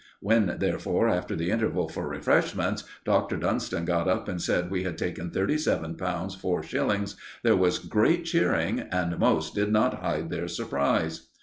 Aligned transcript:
When, 0.19 0.55
therefore, 0.57 1.09
after 1.09 1.35
the 1.35 1.51
interval 1.51 1.87
for 1.87 2.07
refreshments, 2.09 2.85
Dr. 3.05 3.37
Dunston 3.37 3.85
got 3.85 4.07
up 4.07 4.27
and 4.27 4.41
said 4.41 4.71
we 4.71 4.81
had 4.81 4.97
taken 4.97 5.29
thirty 5.29 5.59
seven 5.59 5.93
pounds 5.95 6.33
four 6.33 6.63
shillings, 6.63 7.15
there 7.43 7.55
was 7.55 7.77
great 7.77 8.25
cheering, 8.25 8.79
and 8.91 9.19
most 9.19 9.53
did 9.53 9.71
not 9.71 10.01
hide 10.01 10.31
their 10.31 10.47
surprise. 10.47 11.27